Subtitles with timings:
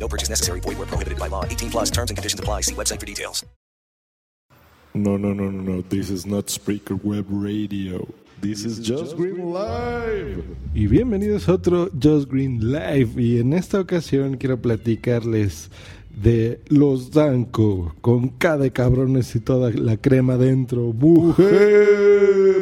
[0.00, 0.60] No purchase necessary.
[0.60, 1.44] Void where prohibited by law.
[1.44, 2.62] 18 plus terms and conditions apply.
[2.62, 3.44] See website for details.
[4.94, 5.82] No, no, no, no, no.
[5.82, 8.08] This is not Spreaker Web Radio.
[8.40, 10.42] This is Just Green Live.
[10.74, 13.20] Y bienvenidos a otro Just Green Live.
[13.20, 15.70] Y en esta ocasión quiero platicarles
[16.10, 20.92] de los Danco con K de cabrones y toda la crema dentro.
[20.92, 21.50] ¡Mujer!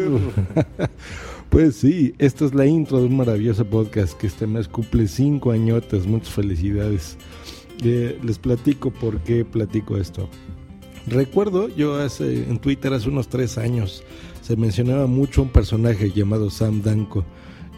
[1.51, 5.51] pues sí, esta es la intro de un maravilloso podcast que este mes cumple cinco
[5.51, 6.07] añotes.
[6.07, 7.17] Muchas felicidades.
[7.85, 10.29] Eh, les platico por qué platico esto.
[11.07, 14.03] Recuerdo, yo hace en Twitter hace unos tres años
[14.43, 17.25] se mencionaba mucho un personaje llamado Sam Danko.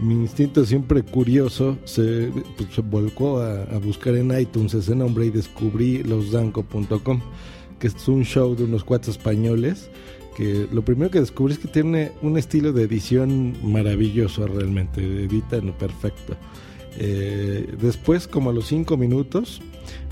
[0.00, 6.02] Mi instinto siempre curioso se, pues, volcó a, buscar en iTunes ese nombre y descubrí
[6.02, 7.20] losdanko.com,
[7.78, 9.90] que es un show de unos cuatro españoles
[10.36, 15.72] que lo primero que descubrí es que tiene un estilo de edición maravilloso realmente, editan
[15.72, 16.36] perfecto.
[16.98, 19.60] Eh, después, como a los cinco minutos,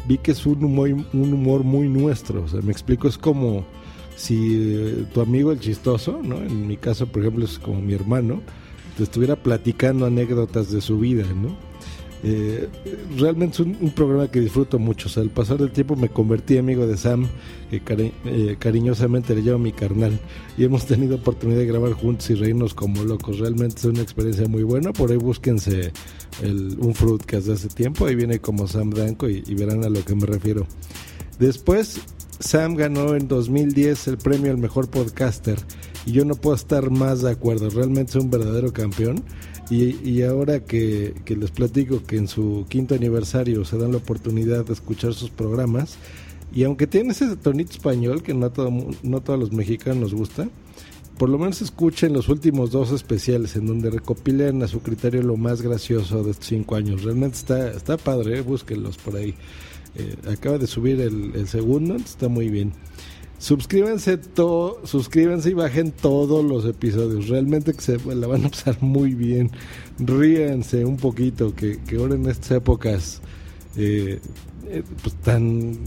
[0.07, 2.47] vi que es un humor, un humor muy nuestro.
[2.63, 3.65] Me explico, es como
[4.17, 6.39] si eh, tu amigo el chistoso, ¿no?
[6.39, 8.43] En mi caso, por ejemplo, es como mi hermano,
[8.97, 11.57] te estuviera platicando anécdotas de su vida, ¿no?
[12.25, 12.69] Eh,
[13.17, 15.09] realmente es un, programa que disfruto mucho.
[15.21, 17.29] Al pasar del tiempo me convertí amigo de Sam,
[17.71, 20.19] que eh, cariñosamente le llamo mi carnal.
[20.57, 23.39] Y hemos tenido oportunidad de grabar juntos y reírnos como locos.
[23.39, 24.93] Realmente es una experiencia muy buena.
[24.93, 25.93] Por ahí búsquense
[26.43, 28.07] el, un fruitcast de hace tiempo.
[28.07, 30.67] Ahí viene como Sam Danko y, y verán a lo que me refiero.
[31.39, 32.01] Después,
[32.41, 35.59] Sam ganó en 2010 el premio al mejor podcaster.
[36.07, 37.69] Y yo no puedo estar más de acuerdo.
[37.71, 39.23] Realmente es un verdadero campeón.
[39.71, 43.99] Y, y, ahora que, que, les platico que en su quinto aniversario se dan la
[43.99, 45.99] oportunidad de escuchar sus programas,
[46.55, 48.73] y aunque tiene ese tonito español que no, todo,
[49.03, 50.49] no todos los mexicanos nos gusta,
[51.19, 55.37] por lo menos escuchen los últimos dos especiales en donde recopilan a su criterio lo
[55.37, 57.03] más gracioso de estos cinco años.
[57.03, 58.41] Realmente está, está padre, ¿eh?
[58.41, 59.35] búsquenlos por ahí.
[59.97, 62.73] Eh, acaba de subir el, el segundo, está muy bien.
[63.39, 67.29] Suscríbanse todo, suscríbanse y bajen todos los episodios.
[67.29, 69.53] Realmente que se la van a pasar muy bien.
[69.99, 73.23] Ríense un poquito, que, que ahora en estas épocas
[73.77, 74.19] eh,
[74.67, 75.79] eh, pues tan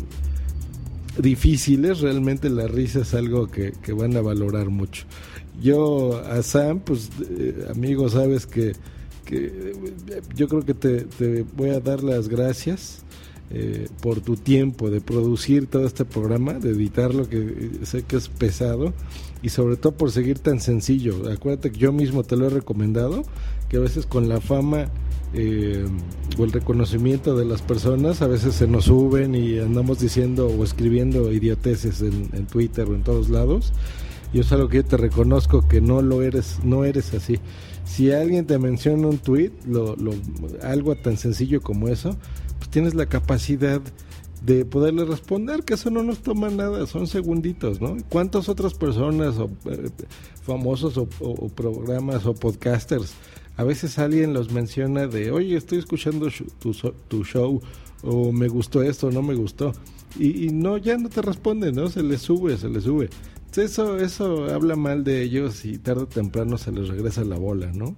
[1.22, 5.04] difíciles, realmente la risa es algo que, que van a valorar mucho.
[5.62, 8.72] Yo a Sam, pues eh, amigo, sabes que,
[9.26, 9.74] que
[10.34, 11.06] yo creo que te
[11.58, 13.04] voy a dar las gracias.
[13.54, 18.30] Eh, por tu tiempo de producir todo este programa, de editarlo, que sé que es
[18.30, 18.94] pesado,
[19.42, 21.30] y sobre todo por seguir tan sencillo.
[21.30, 23.24] Acuérdate que yo mismo te lo he recomendado,
[23.68, 24.86] que a veces con la fama
[25.34, 25.86] eh,
[26.38, 30.64] o el reconocimiento de las personas, a veces se nos suben y andamos diciendo o
[30.64, 33.74] escribiendo idioteces en, en Twitter o en todos lados.
[34.34, 37.38] Y es algo que yo te reconozco que no lo eres, no eres así.
[37.84, 40.14] Si alguien te menciona un tweet, lo, lo,
[40.64, 42.16] algo tan sencillo como eso,
[42.72, 43.82] tienes la capacidad
[44.44, 47.98] de poderle responder, que eso no nos toma nada, son segunditos, ¿no?
[48.10, 49.90] ¿Cuántas otras personas, o, eh,
[50.42, 53.14] famosos o, o, o, programas o podcasters,
[53.58, 56.28] a veces alguien los menciona de, oye, estoy escuchando
[56.58, 56.74] tu,
[57.08, 57.62] tu show,
[58.02, 59.74] o me gustó esto, no me gustó,
[60.18, 61.88] y, y, no, ya no te responden, ¿no?
[61.90, 63.10] Se les sube, se les sube.
[63.56, 67.72] Eso, eso habla mal de ellos y tarde o temprano se les regresa la bola,
[67.74, 67.96] ¿no?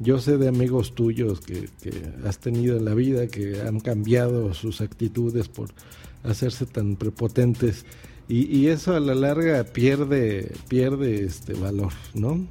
[0.00, 1.92] Yo sé de amigos tuyos que, que,
[2.26, 5.70] has tenido en la vida que han cambiado sus actitudes por
[6.24, 7.84] hacerse tan prepotentes
[8.28, 12.46] y, y eso a la larga pierde pierde este valor, ¿no?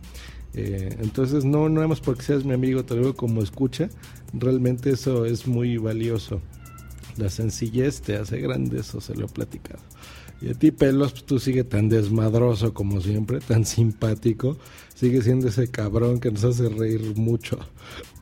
[0.54, 3.90] Eh, entonces no no hemos porque seas mi amigo, te lo digo como escucha,
[4.34, 6.42] realmente eso es muy valioso.
[7.18, 9.80] La sencillez te hace grande, eso se lo he platicado.
[10.44, 14.58] Y a ti, Pelos, pues, tú sigue tan desmadroso como siempre, tan simpático.
[14.94, 17.58] Sigue siendo ese cabrón que nos hace reír mucho.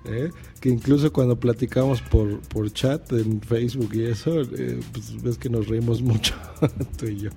[0.05, 0.29] ¿eh?
[0.59, 5.49] Que incluso cuando platicamos por, por chat en Facebook y eso, eh, pues ves que
[5.49, 6.35] nos reímos mucho,
[6.97, 7.31] tú y yo.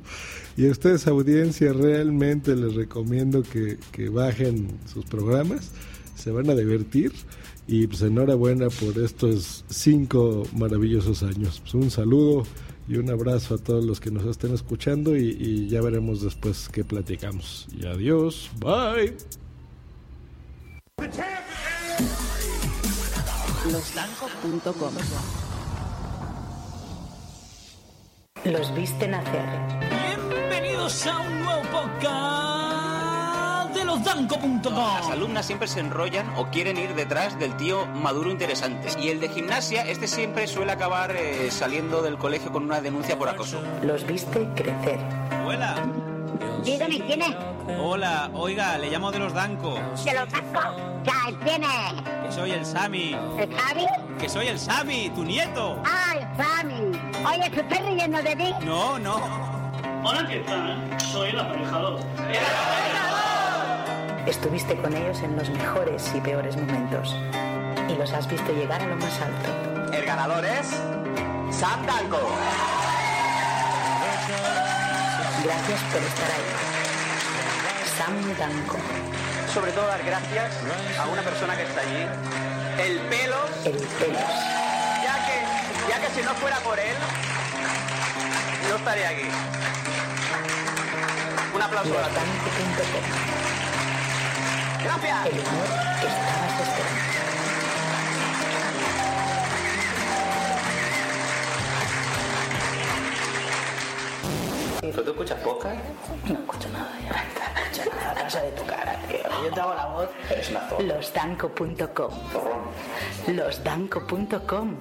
[0.58, 5.70] Y a ustedes, audiencia, realmente les recomiendo que, que bajen sus programas.
[6.14, 7.12] Se van a divertir.
[7.66, 11.60] Y pues enhorabuena por estos cinco maravillosos años.
[11.62, 12.44] Pues, un saludo
[12.86, 16.68] y un abrazo a todos los que nos estén escuchando y, y ya veremos después
[16.68, 17.66] qué platicamos.
[17.76, 19.16] Y adiós, bye.
[23.72, 24.94] Losdanco.com
[28.44, 29.46] Los viste nacer.
[30.28, 32.53] Bienvenidos a un nuevo podcast
[33.84, 34.74] de losdanco.com.
[34.74, 38.88] Las alumnas siempre se enrollan o quieren ir detrás del tío maduro interesante.
[38.98, 43.18] Y el de gimnasia, este siempre suele acabar eh, saliendo del colegio con una denuncia
[43.18, 43.60] por acoso.
[43.82, 44.98] Los viste crecer.
[45.46, 45.74] Hola.
[46.64, 47.36] Dígame, ¿quién es?
[47.78, 49.74] Hola, oiga, le llamo de los Danco.
[50.04, 50.60] De los Danco.
[51.04, 52.26] Ya, ¿quién es?
[52.26, 53.16] Que soy el Sami.
[53.38, 53.86] ¿El Javi?
[54.18, 55.78] Que soy el Sami, tu nieto.
[55.84, 56.98] Ah, el Sami.
[57.26, 58.54] Oye, ¿se está riendo de ti?
[58.64, 59.16] No, no.
[60.04, 61.00] Hola, ¿qué tal?
[61.00, 62.00] Soy el aparejador.
[64.26, 67.14] Estuviste con ellos en los mejores y peores momentos.
[67.90, 69.92] Y los has visto llegar a lo más alto.
[69.92, 70.68] El ganador es
[71.54, 72.20] Sam Danco.
[75.44, 76.74] Gracias por estar ahí.
[77.98, 78.78] Sam Danco.
[79.52, 80.54] Sobre todo dar gracias
[80.98, 82.06] a una persona que está allí.
[82.82, 83.50] El pelos.
[83.66, 84.32] El pelos.
[85.04, 86.96] Ya que, ya que si no fuera por él,
[88.70, 89.28] no estaría aquí.
[91.54, 93.53] Un aplauso a la Losdanco.com.
[94.84, 95.26] Gracias.
[95.26, 95.68] El humor
[96.00, 97.04] que estabas esperando.
[105.04, 105.80] ¿Tú escuchas podcast?
[106.26, 107.08] No escucho nada ya.
[107.08, 107.14] No
[107.62, 108.14] escucho nada.
[108.14, 109.18] Casa de tu cara, tío.
[109.44, 110.08] Yo te hago la voz.
[110.80, 112.12] Losdanco.com.
[113.28, 114.76] Losdanco.com.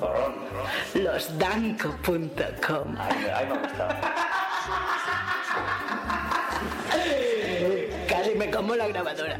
[0.96, 2.96] Losdanco.com.
[3.00, 3.88] Ay, me gusta.
[8.08, 9.40] Casi me como la grabadora.